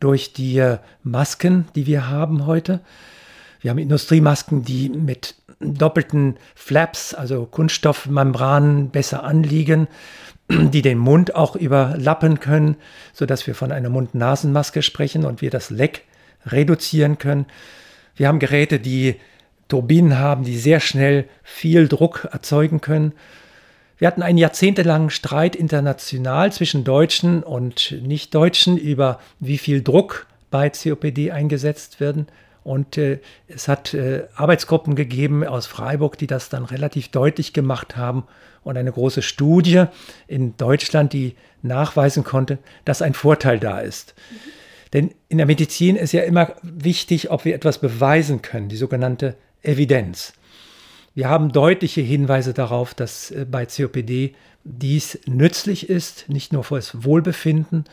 durch 0.00 0.32
die 0.32 0.58
äh, 0.58 0.78
Masken, 1.02 1.68
die 1.74 1.86
wir 1.86 2.08
haben 2.08 2.46
heute. 2.46 2.80
Wir 3.60 3.70
haben 3.70 3.78
Industriemasken, 3.78 4.64
die 4.64 4.88
mit 4.88 5.34
doppelten 5.60 6.36
Flaps, 6.54 7.12
also 7.12 7.44
Kunststoffmembranen, 7.44 8.88
besser 8.88 9.24
anliegen, 9.24 9.88
die 10.48 10.82
den 10.82 10.98
Mund 10.98 11.34
auch 11.34 11.54
überlappen 11.54 12.40
können, 12.40 12.76
sodass 13.12 13.46
wir 13.46 13.54
von 13.54 13.70
einer 13.70 13.90
Mund-Nasen-Maske 13.90 14.82
sprechen 14.82 15.26
und 15.26 15.42
wir 15.42 15.50
das 15.50 15.68
Leck 15.68 16.04
reduzieren 16.46 17.18
können. 17.18 17.44
Wir 18.16 18.28
haben 18.28 18.38
Geräte, 18.38 18.80
die 18.80 19.16
Turbinen 19.68 20.18
haben, 20.18 20.44
die 20.44 20.58
sehr 20.58 20.80
schnell 20.80 21.26
viel 21.42 21.86
Druck 21.88 22.28
erzeugen 22.32 22.80
können. 22.80 23.12
Wir 24.00 24.06
hatten 24.06 24.22
einen 24.22 24.38
jahrzehntelangen 24.38 25.10
Streit 25.10 25.54
international 25.54 26.50
zwischen 26.54 26.84
Deutschen 26.84 27.42
und 27.42 27.94
Nicht-Deutschen 28.00 28.78
über 28.78 29.20
wie 29.40 29.58
viel 29.58 29.82
Druck 29.82 30.26
bei 30.50 30.70
COPD 30.70 31.32
eingesetzt 31.32 32.00
werden. 32.00 32.26
Und 32.64 32.96
äh, 32.96 33.18
es 33.46 33.68
hat 33.68 33.92
äh, 33.92 34.24
Arbeitsgruppen 34.34 34.94
gegeben 34.94 35.44
aus 35.44 35.66
Freiburg, 35.66 36.16
die 36.16 36.26
das 36.26 36.48
dann 36.48 36.64
relativ 36.64 37.08
deutlich 37.08 37.52
gemacht 37.52 37.98
haben. 37.98 38.24
Und 38.64 38.78
eine 38.78 38.90
große 38.90 39.20
Studie 39.20 39.84
in 40.26 40.56
Deutschland, 40.56 41.12
die 41.12 41.36
nachweisen 41.60 42.24
konnte, 42.24 42.56
dass 42.86 43.02
ein 43.02 43.12
Vorteil 43.12 43.58
da 43.58 43.80
ist. 43.80 44.14
Mhm. 44.30 44.36
Denn 44.94 45.14
in 45.28 45.36
der 45.36 45.46
Medizin 45.46 45.96
ist 45.96 46.12
ja 46.12 46.22
immer 46.22 46.54
wichtig, 46.62 47.30
ob 47.30 47.44
wir 47.44 47.54
etwas 47.54 47.78
beweisen 47.78 48.40
können, 48.40 48.70
die 48.70 48.76
sogenannte 48.76 49.36
Evidenz. 49.62 50.32
Wir 51.14 51.28
haben 51.28 51.52
deutliche 51.52 52.00
Hinweise 52.00 52.54
darauf, 52.54 52.94
dass 52.94 53.30
äh, 53.30 53.44
bei 53.50 53.66
COPD 53.66 54.34
dies 54.64 55.18
nützlich 55.26 55.88
ist, 55.88 56.28
nicht 56.28 56.52
nur 56.52 56.64
für 56.64 56.76
das 56.76 57.04
Wohlbefinden, 57.04 57.84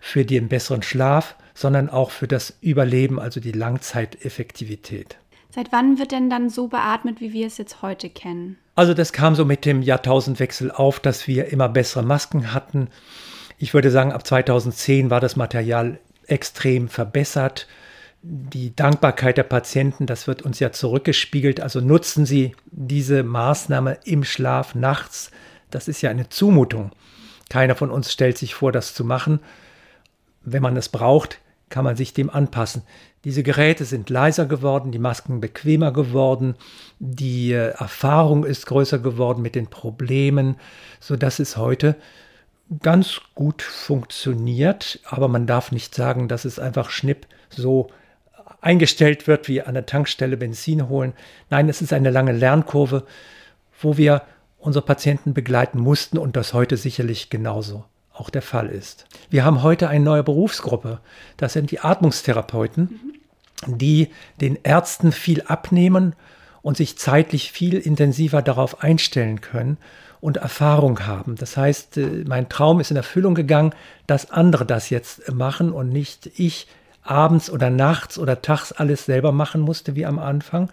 für 0.00 0.24
den 0.24 0.48
besseren 0.48 0.82
Schlaf, 0.82 1.36
sondern 1.54 1.88
auch 1.88 2.10
für 2.10 2.28
das 2.28 2.56
Überleben, 2.60 3.20
also 3.20 3.40
die 3.40 3.52
Langzeiteffektivität. 3.52 5.16
Seit 5.50 5.70
wann 5.70 5.98
wird 5.98 6.12
denn 6.12 6.30
dann 6.30 6.48
so 6.48 6.68
beatmet, 6.68 7.20
wie 7.20 7.32
wir 7.32 7.46
es 7.46 7.58
jetzt 7.58 7.82
heute 7.82 8.08
kennen? 8.08 8.56
Also 8.74 8.94
das 8.94 9.12
kam 9.12 9.34
so 9.34 9.44
mit 9.44 9.64
dem 9.66 9.82
Jahrtausendwechsel 9.82 10.70
auf, 10.70 10.98
dass 10.98 11.28
wir 11.28 11.52
immer 11.52 11.68
bessere 11.68 12.02
Masken 12.02 12.54
hatten. 12.54 12.88
Ich 13.58 13.74
würde 13.74 13.90
sagen, 13.90 14.12
ab 14.12 14.26
2010 14.26 15.10
war 15.10 15.20
das 15.20 15.36
Material 15.36 15.98
extrem 16.26 16.88
verbessert. 16.88 17.68
Die 18.22 18.74
Dankbarkeit 18.74 19.36
der 19.36 19.42
Patienten, 19.42 20.06
das 20.06 20.28
wird 20.28 20.42
uns 20.42 20.60
ja 20.60 20.70
zurückgespiegelt. 20.70 21.60
Also 21.60 21.80
nutzen 21.80 22.24
Sie 22.24 22.54
diese 22.70 23.24
Maßnahme 23.24 23.98
im 24.04 24.22
Schlaf 24.22 24.74
nachts. 24.74 25.30
Das 25.70 25.88
ist 25.88 26.02
ja 26.02 26.10
eine 26.10 26.28
Zumutung. 26.28 26.92
Keiner 27.50 27.74
von 27.74 27.90
uns 27.90 28.12
stellt 28.12 28.38
sich 28.38 28.54
vor, 28.54 28.70
das 28.70 28.94
zu 28.94 29.04
machen. 29.04 29.40
Wenn 30.44 30.62
man 30.62 30.76
es 30.76 30.88
braucht, 30.88 31.38
kann 31.68 31.84
man 31.84 31.96
sich 31.96 32.14
dem 32.14 32.30
anpassen. 32.30 32.82
Diese 33.24 33.42
Geräte 33.42 33.84
sind 33.84 34.10
leiser 34.10 34.46
geworden, 34.46 34.92
die 34.92 34.98
Masken 34.98 35.40
bequemer 35.40 35.92
geworden, 35.92 36.56
die 36.98 37.52
äh, 37.52 37.70
Erfahrung 37.70 38.44
ist 38.44 38.66
größer 38.66 38.98
geworden 38.98 39.42
mit 39.42 39.54
den 39.54 39.68
Problemen, 39.68 40.56
sodass 41.00 41.38
es 41.38 41.56
heute 41.56 41.96
ganz 42.82 43.20
gut 43.34 43.62
funktioniert. 43.62 45.00
Aber 45.04 45.28
man 45.28 45.46
darf 45.46 45.72
nicht 45.72 45.94
sagen, 45.94 46.28
dass 46.28 46.44
es 46.44 46.58
einfach 46.58 46.90
schnipp 46.90 47.26
so 47.48 47.90
eingestellt 48.62 49.26
wird 49.26 49.48
wie 49.48 49.60
an 49.60 49.74
der 49.74 49.84
Tankstelle 49.84 50.38
Benzin 50.38 50.88
holen. 50.88 51.12
Nein, 51.50 51.68
es 51.68 51.82
ist 51.82 51.92
eine 51.92 52.10
lange 52.10 52.32
Lernkurve, 52.32 53.04
wo 53.80 53.98
wir 53.98 54.22
unsere 54.58 54.84
Patienten 54.84 55.34
begleiten 55.34 55.80
mussten 55.80 56.16
und 56.16 56.36
das 56.36 56.54
heute 56.54 56.78
sicherlich 56.78 57.28
genauso 57.28 57.84
auch 58.14 58.30
der 58.30 58.42
Fall 58.42 58.68
ist. 58.68 59.06
Wir 59.30 59.44
haben 59.44 59.62
heute 59.62 59.88
eine 59.88 60.04
neue 60.04 60.22
Berufsgruppe. 60.22 61.00
Das 61.36 61.54
sind 61.54 61.70
die 61.70 61.80
Atmungstherapeuten, 61.80 63.18
die 63.66 64.08
den 64.40 64.58
Ärzten 64.62 65.12
viel 65.12 65.42
abnehmen 65.42 66.14
und 66.62 66.76
sich 66.76 66.96
zeitlich 66.96 67.50
viel 67.50 67.78
intensiver 67.78 68.42
darauf 68.42 68.82
einstellen 68.82 69.40
können 69.40 69.78
und 70.20 70.36
Erfahrung 70.36 71.04
haben. 71.06 71.34
Das 71.34 71.56
heißt, 71.56 71.96
äh, 71.96 72.24
mein 72.26 72.48
Traum 72.48 72.78
ist 72.78 72.92
in 72.92 72.96
Erfüllung 72.96 73.34
gegangen, 73.34 73.74
dass 74.06 74.30
andere 74.30 74.64
das 74.64 74.88
jetzt 74.90 75.32
machen 75.32 75.72
und 75.72 75.88
nicht 75.88 76.30
ich 76.36 76.68
abends 77.02 77.50
oder 77.50 77.70
nachts 77.70 78.18
oder 78.18 78.42
tags 78.42 78.72
alles 78.72 79.04
selber 79.06 79.32
machen 79.32 79.60
musste 79.60 79.94
wie 79.96 80.06
am 80.06 80.18
Anfang. 80.18 80.70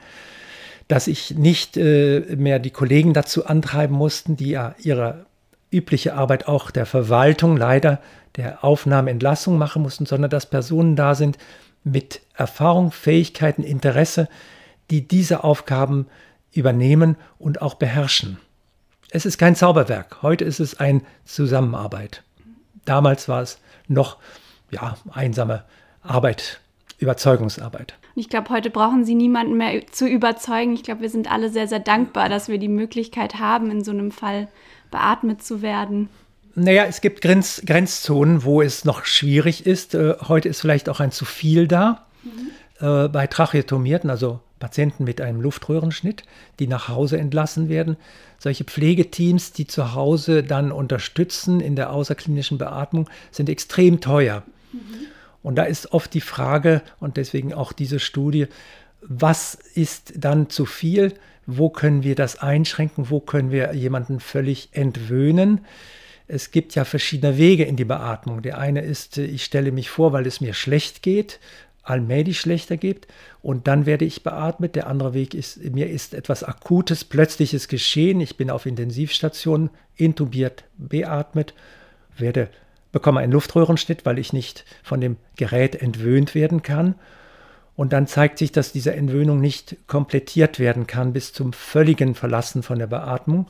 Dass 0.87 1.07
ich 1.07 1.35
nicht 1.35 1.77
äh, 1.77 2.21
mehr 2.35 2.59
die 2.59 2.71
Kollegen 2.71 3.13
dazu 3.13 3.45
antreiben 3.45 3.95
mussten, 3.95 4.35
die 4.37 4.49
ja 4.49 4.75
ihre 4.79 5.25
übliche 5.71 6.15
Arbeit 6.15 6.47
auch 6.47 6.71
der 6.71 6.85
Verwaltung 6.85 7.57
leider 7.57 7.99
der 8.35 8.63
Aufnahme, 8.63 9.11
Entlassung 9.11 9.57
machen 9.57 9.81
mussten, 9.81 10.05
sondern 10.05 10.29
dass 10.31 10.47
Personen 10.47 10.95
da 10.95 11.15
sind 11.15 11.37
mit 11.83 12.21
Erfahrung, 12.35 12.91
Fähigkeiten, 12.91 13.63
Interesse, 13.63 14.27
die 14.89 15.07
diese 15.07 15.43
Aufgaben 15.43 16.07
übernehmen 16.51 17.15
und 17.37 17.61
auch 17.61 17.75
beherrschen. 17.75 18.37
Es 19.11 19.25
ist 19.25 19.37
kein 19.37 19.55
Zauberwerk. 19.55 20.21
Heute 20.21 20.45
ist 20.45 20.59
es 20.59 20.79
eine 20.79 21.01
Zusammenarbeit. 21.25 22.23
Damals 22.85 23.27
war 23.27 23.41
es 23.41 23.59
noch 23.87 24.17
ja, 24.71 24.97
einsame 25.11 25.63
Arbeit, 26.09 26.59
Überzeugungsarbeit. 26.97 27.93
Ich 28.15 28.29
glaube, 28.29 28.49
heute 28.49 28.69
brauchen 28.69 29.05
Sie 29.05 29.15
niemanden 29.15 29.57
mehr 29.57 29.85
zu 29.91 30.07
überzeugen. 30.07 30.73
Ich 30.73 30.83
glaube, 30.83 31.01
wir 31.01 31.09
sind 31.09 31.31
alle 31.31 31.49
sehr, 31.49 31.67
sehr 31.67 31.79
dankbar, 31.79 32.27
dass 32.27 32.49
wir 32.49 32.57
die 32.57 32.67
Möglichkeit 32.67 33.35
haben, 33.35 33.71
in 33.71 33.83
so 33.83 33.91
einem 33.91 34.11
Fall 34.11 34.47
beatmet 34.91 35.43
zu 35.43 35.61
werden. 35.61 36.09
Naja, 36.55 36.85
es 36.85 37.01
gibt 37.01 37.21
Grenz, 37.21 37.61
Grenzzonen, 37.65 38.43
wo 38.43 38.61
es 38.61 38.83
noch 38.83 39.05
schwierig 39.05 39.65
ist. 39.65 39.93
Äh, 39.93 40.15
heute 40.27 40.49
ist 40.49 40.61
vielleicht 40.61 40.89
auch 40.89 40.99
ein 40.99 41.11
zu 41.11 41.25
viel 41.25 41.67
da. 41.67 42.07
Mhm. 42.23 42.85
Äh, 42.85 43.07
bei 43.07 43.27
Tracheotomierten, 43.27 44.09
also 44.09 44.39
Patienten 44.59 45.03
mit 45.03 45.21
einem 45.21 45.39
Luftröhrenschnitt, 45.39 46.23
die 46.59 46.67
nach 46.67 46.89
Hause 46.89 47.17
entlassen 47.17 47.69
werden. 47.69 47.97
Solche 48.39 48.63
Pflegeteams, 48.63 49.53
die 49.53 49.67
zu 49.67 49.93
Hause 49.93 50.43
dann 50.43 50.71
unterstützen 50.71 51.61
in 51.61 51.75
der 51.75 51.93
außerklinischen 51.93 52.57
Beatmung, 52.57 53.09
sind 53.31 53.47
extrem 53.47 54.01
teuer. 54.01 54.43
Mhm. 54.73 54.79
Und 55.41 55.55
da 55.55 55.63
ist 55.63 55.93
oft 55.93 56.13
die 56.13 56.21
Frage, 56.21 56.81
und 56.99 57.17
deswegen 57.17 57.53
auch 57.53 57.71
diese 57.71 57.99
Studie, 57.99 58.47
was 59.01 59.55
ist 59.55 60.13
dann 60.17 60.49
zu 60.49 60.65
viel? 60.65 61.13
Wo 61.45 61.69
können 61.69 62.03
wir 62.03 62.15
das 62.15 62.39
einschränken? 62.39 63.09
Wo 63.09 63.19
können 63.19 63.51
wir 63.51 63.73
jemanden 63.73 64.19
völlig 64.19 64.69
entwöhnen? 64.73 65.61
Es 66.27 66.51
gibt 66.51 66.75
ja 66.75 66.85
verschiedene 66.85 67.37
Wege 67.37 67.63
in 67.63 67.75
die 67.75 67.85
Beatmung. 67.85 68.41
Der 68.41 68.59
eine 68.59 68.81
ist, 68.81 69.17
ich 69.17 69.43
stelle 69.43 69.71
mich 69.71 69.89
vor, 69.89 70.13
weil 70.13 70.27
es 70.27 70.41
mir 70.41 70.53
schlecht 70.53 71.01
geht, 71.01 71.39
allmählich 71.81 72.39
schlechter 72.39 72.77
geht 72.77 73.07
und 73.41 73.67
dann 73.67 73.85
werde 73.85 74.05
ich 74.05 74.21
beatmet. 74.21 74.75
Der 74.75 74.87
andere 74.87 75.13
Weg 75.13 75.33
ist, 75.33 75.57
mir 75.73 75.89
ist 75.89 76.13
etwas 76.13 76.43
Akutes, 76.43 77.03
plötzliches 77.03 77.67
Geschehen. 77.67 78.21
Ich 78.21 78.37
bin 78.37 78.51
auf 78.51 78.67
Intensivstation, 78.67 79.71
intubiert, 79.95 80.65
beatmet, 80.77 81.55
werde 82.15 82.49
bekomme 82.91 83.19
einen 83.19 83.33
Luftröhrenschnitt, 83.33 84.05
weil 84.05 84.19
ich 84.19 84.33
nicht 84.33 84.65
von 84.83 85.01
dem 85.01 85.17
Gerät 85.35 85.75
entwöhnt 85.75 86.35
werden 86.35 86.63
kann. 86.63 86.95
Und 87.75 87.93
dann 87.93 88.07
zeigt 88.07 88.37
sich, 88.39 88.51
dass 88.51 88.71
diese 88.71 88.93
Entwöhnung 88.93 89.39
nicht 89.39 89.77
komplettiert 89.87 90.59
werden 90.59 90.85
kann 90.85 91.13
bis 91.13 91.31
zum 91.31 91.53
völligen 91.53 92.15
Verlassen 92.15 92.61
von 92.61 92.77
der 92.79 92.87
Beatmung. 92.87 93.47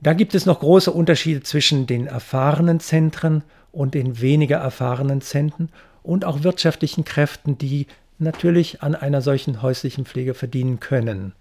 Da 0.00 0.12
gibt 0.12 0.34
es 0.34 0.44
noch 0.44 0.60
große 0.60 0.90
Unterschiede 0.90 1.42
zwischen 1.42 1.86
den 1.86 2.06
erfahrenen 2.06 2.80
Zentren 2.80 3.42
und 3.72 3.94
den 3.94 4.20
weniger 4.20 4.58
erfahrenen 4.58 5.22
Zentren 5.22 5.70
und 6.02 6.24
auch 6.24 6.42
wirtschaftlichen 6.42 7.04
Kräften, 7.04 7.56
die 7.56 7.86
natürlich 8.18 8.82
an 8.82 8.94
einer 8.94 9.22
solchen 9.22 9.62
häuslichen 9.62 10.04
Pflege 10.04 10.34
verdienen 10.34 10.80
können. 10.80 11.32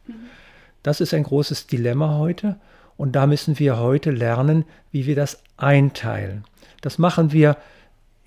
Das 0.83 1.01
ist 1.01 1.13
ein 1.13 1.23
großes 1.23 1.67
Dilemma 1.67 2.17
heute 2.17 2.57
und 2.97 3.15
da 3.15 3.27
müssen 3.27 3.59
wir 3.59 3.79
heute 3.79 4.11
lernen, 4.11 4.65
wie 4.91 5.05
wir 5.05 5.15
das 5.15 5.41
einteilen. 5.57 6.45
Das 6.85 6.99
machen 6.99 7.31
wir 7.31 7.57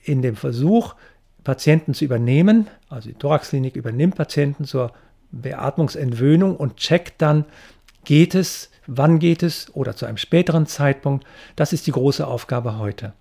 in 0.02 0.20
dem 0.20 0.34
Versuch, 0.34 0.96
Patienten 1.44 1.94
zu 1.94 2.04
übernehmen. 2.04 2.66
Also 2.88 3.08
die 3.08 3.14
Thoraxklinik 3.14 3.76
übernimmt 3.76 4.16
Patienten 4.16 4.64
zur 4.64 4.90
Beatmungsentwöhnung 5.30 6.56
und 6.56 6.76
checkt 6.76 7.22
dann, 7.22 7.44
geht 8.04 8.34
es, 8.34 8.72
wann 8.88 9.20
geht 9.20 9.44
es 9.44 9.72
oder 9.76 9.94
zu 9.94 10.06
einem 10.06 10.16
späteren 10.16 10.66
Zeitpunkt. 10.66 11.24
Das 11.54 11.72
ist 11.72 11.86
die 11.86 11.92
große 11.92 12.26
Aufgabe 12.26 12.78
heute. 12.78 13.12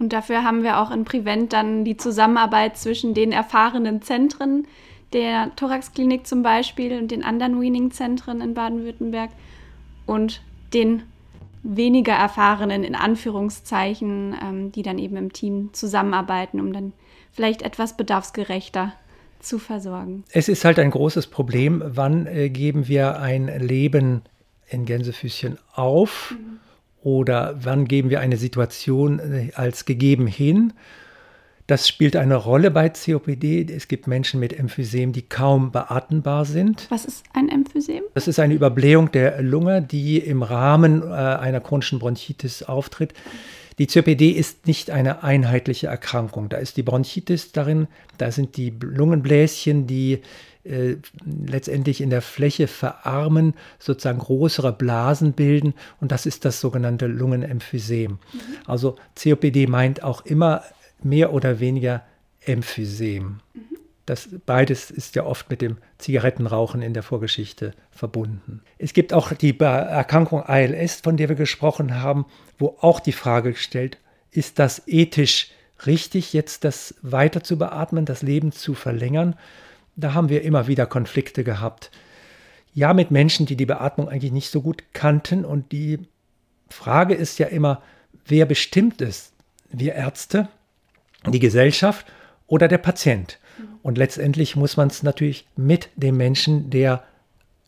Und 0.00 0.12
dafür 0.12 0.42
haben 0.42 0.64
wir 0.64 0.80
auch 0.80 0.90
in 0.90 1.04
Prevent 1.04 1.52
dann 1.52 1.84
die 1.84 1.96
Zusammenarbeit 1.96 2.76
zwischen 2.76 3.14
den 3.14 3.30
erfahrenen 3.30 4.02
Zentren 4.02 4.66
der 5.12 5.54
Thoraxklinik 5.54 6.26
zum 6.26 6.42
Beispiel 6.42 6.98
und 6.98 7.12
den 7.12 7.22
anderen 7.22 7.60
Weaning-Zentren 7.60 8.40
in 8.40 8.54
Baden-Württemberg 8.54 9.30
und 10.04 10.42
den 10.74 11.04
weniger 11.62 12.12
erfahrenen, 12.12 12.84
in 12.84 12.94
Anführungszeichen, 12.94 14.36
ähm, 14.42 14.72
die 14.72 14.82
dann 14.82 14.98
eben 14.98 15.16
im 15.16 15.32
Team 15.32 15.70
zusammenarbeiten, 15.72 16.60
um 16.60 16.72
dann 16.72 16.92
vielleicht 17.30 17.62
etwas 17.62 17.96
bedarfsgerechter 17.96 18.92
zu 19.40 19.58
versorgen. 19.58 20.24
Es 20.30 20.48
ist 20.48 20.64
halt 20.64 20.78
ein 20.78 20.90
großes 20.90 21.26
Problem, 21.28 21.82
wann 21.84 22.26
äh, 22.26 22.48
geben 22.48 22.88
wir 22.88 23.18
ein 23.20 23.46
Leben 23.60 24.22
in 24.68 24.84
Gänsefüßchen 24.84 25.58
auf 25.74 26.34
mhm. 26.36 26.58
oder 27.02 27.54
wann 27.60 27.86
geben 27.86 28.10
wir 28.10 28.20
eine 28.20 28.36
Situation 28.36 29.18
äh, 29.18 29.50
als 29.54 29.84
gegeben 29.84 30.26
hin. 30.26 30.72
Das 31.72 31.88
spielt 31.88 32.16
eine 32.16 32.36
Rolle 32.36 32.70
bei 32.70 32.90
COPD. 32.90 33.64
Es 33.74 33.88
gibt 33.88 34.06
Menschen 34.06 34.38
mit 34.38 34.52
Emphysem, 34.52 35.14
die 35.14 35.22
kaum 35.22 35.72
beatmbar 35.72 36.44
sind. 36.44 36.86
Was 36.90 37.06
ist 37.06 37.24
ein 37.32 37.48
Emphysem? 37.48 38.02
Das 38.12 38.28
ist 38.28 38.38
eine 38.38 38.52
Überblähung 38.52 39.10
der 39.10 39.40
Lunge, 39.40 39.80
die 39.80 40.18
im 40.18 40.42
Rahmen 40.42 41.00
äh, 41.00 41.06
einer 41.06 41.60
chronischen 41.60 41.98
Bronchitis 41.98 42.62
auftritt. 42.62 43.14
Die 43.78 43.86
COPD 43.86 44.32
ist 44.32 44.66
nicht 44.66 44.90
eine 44.90 45.22
einheitliche 45.22 45.86
Erkrankung. 45.86 46.50
Da 46.50 46.58
ist 46.58 46.76
die 46.76 46.82
Bronchitis 46.82 47.52
darin, 47.52 47.88
da 48.18 48.30
sind 48.30 48.58
die 48.58 48.68
Lungenbläschen, 48.78 49.86
die 49.86 50.20
äh, 50.64 50.96
letztendlich 51.24 52.02
in 52.02 52.10
der 52.10 52.20
Fläche 52.20 52.66
verarmen, 52.66 53.54
sozusagen 53.78 54.18
größere 54.18 54.74
Blasen 54.74 55.32
bilden 55.32 55.72
und 56.02 56.12
das 56.12 56.26
ist 56.26 56.44
das 56.44 56.60
sogenannte 56.60 57.06
Lungenemphysem. 57.06 58.12
Mhm. 58.12 58.18
Also 58.66 58.96
COPD 59.16 59.68
meint 59.68 60.02
auch 60.02 60.26
immer 60.26 60.62
mehr 61.04 61.32
oder 61.32 61.60
weniger 61.60 62.04
Emphysem. 62.40 63.40
Mhm. 63.54 63.72
Das 64.06 64.28
beides 64.46 64.90
ist 64.90 65.14
ja 65.14 65.24
oft 65.24 65.48
mit 65.48 65.62
dem 65.62 65.78
Zigarettenrauchen 65.98 66.82
in 66.82 66.92
der 66.92 67.04
Vorgeschichte 67.04 67.72
verbunden. 67.90 68.62
Es 68.78 68.94
gibt 68.94 69.12
auch 69.12 69.32
die 69.32 69.58
Erkrankung 69.58 70.42
ALS, 70.42 71.00
von 71.00 71.16
der 71.16 71.28
wir 71.28 71.36
gesprochen 71.36 72.00
haben, 72.00 72.26
wo 72.58 72.76
auch 72.80 72.98
die 72.98 73.12
Frage 73.12 73.52
gestellt, 73.52 73.98
ist 74.32 74.58
das 74.58 74.82
ethisch 74.86 75.50
richtig, 75.86 76.32
jetzt 76.32 76.64
das 76.64 76.94
weiter 77.02 77.44
zu 77.44 77.58
beatmen, 77.58 78.04
das 78.04 78.22
Leben 78.22 78.50
zu 78.50 78.74
verlängern? 78.74 79.36
Da 79.94 80.14
haben 80.14 80.30
wir 80.30 80.42
immer 80.42 80.66
wieder 80.66 80.86
Konflikte 80.86 81.44
gehabt. 81.44 81.90
Ja, 82.74 82.94
mit 82.94 83.10
Menschen, 83.10 83.46
die 83.46 83.56
die 83.56 83.66
Beatmung 83.66 84.08
eigentlich 84.08 84.32
nicht 84.32 84.50
so 84.50 84.62
gut 84.62 84.82
kannten. 84.94 85.44
Und 85.44 85.70
die 85.70 86.00
Frage 86.70 87.14
ist 87.14 87.38
ja 87.38 87.46
immer, 87.46 87.82
wer 88.26 88.46
bestimmt 88.46 89.00
es? 89.00 89.32
Wir 89.70 89.94
Ärzte, 89.94 90.48
die 91.26 91.38
Gesellschaft 91.38 92.06
oder 92.46 92.68
der 92.68 92.78
Patient? 92.78 93.38
Und 93.82 93.98
letztendlich 93.98 94.56
muss 94.56 94.76
man 94.76 94.88
es 94.88 95.02
natürlich 95.02 95.46
mit 95.56 95.88
dem 95.96 96.16
Menschen, 96.16 96.70
der 96.70 97.02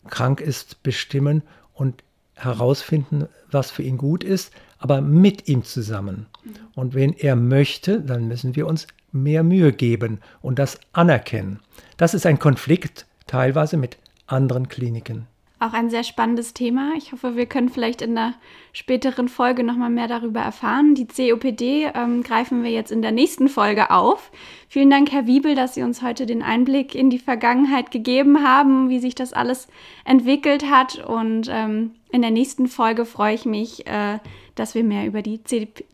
krank 0.09 0.41
ist, 0.41 0.81
bestimmen 0.83 1.43
und 1.73 2.03
herausfinden, 2.35 3.27
was 3.51 3.71
für 3.71 3.83
ihn 3.83 3.97
gut 3.97 4.23
ist, 4.23 4.51
aber 4.77 5.01
mit 5.01 5.47
ihm 5.47 5.63
zusammen. 5.63 6.27
Und 6.73 6.93
wenn 6.93 7.13
er 7.13 7.35
möchte, 7.35 8.01
dann 8.01 8.27
müssen 8.27 8.55
wir 8.55 8.67
uns 8.67 8.87
mehr 9.11 9.43
Mühe 9.43 9.71
geben 9.71 10.19
und 10.41 10.59
das 10.59 10.79
anerkennen. 10.91 11.59
Das 11.97 12.13
ist 12.13 12.25
ein 12.25 12.39
Konflikt 12.39 13.05
teilweise 13.27 13.77
mit 13.77 13.97
anderen 14.27 14.67
Kliniken. 14.67 15.27
Auch 15.65 15.73
ein 15.73 15.89
sehr 15.89 16.03
spannendes 16.03 16.53
Thema. 16.53 16.93
Ich 16.95 17.11
hoffe, 17.11 17.35
wir 17.35 17.47
können 17.47 17.69
vielleicht 17.69 18.03
in 18.03 18.15
einer 18.15 18.35
späteren 18.71 19.27
Folge 19.27 19.63
nochmal 19.63 19.89
mehr 19.89 20.07
darüber 20.07 20.41
erfahren. 20.41 20.93
Die 20.93 21.07
COPD 21.07 21.89
ähm, 21.95 22.21
greifen 22.21 22.61
wir 22.61 22.69
jetzt 22.69 22.91
in 22.91 23.01
der 23.01 23.11
nächsten 23.11 23.47
Folge 23.47 23.89
auf. 23.89 24.29
Vielen 24.69 24.91
Dank, 24.91 25.11
Herr 25.11 25.25
Wiebel, 25.25 25.55
dass 25.55 25.73
Sie 25.73 25.81
uns 25.81 26.03
heute 26.03 26.27
den 26.27 26.43
Einblick 26.43 26.93
in 26.93 27.09
die 27.09 27.17
Vergangenheit 27.17 27.89
gegeben 27.89 28.47
haben, 28.47 28.89
wie 28.89 28.99
sich 28.99 29.15
das 29.15 29.33
alles 29.33 29.67
entwickelt 30.03 30.69
hat. 30.69 31.03
Und 31.03 31.47
ähm, 31.49 31.91
in 32.11 32.21
der 32.21 32.31
nächsten 32.31 32.67
Folge 32.67 33.03
freue 33.03 33.33
ich 33.33 33.45
mich, 33.45 33.87
äh, 33.87 34.19
dass 34.53 34.75
wir 34.75 34.83
mehr 34.83 35.07
über 35.07 35.23
die 35.23 35.39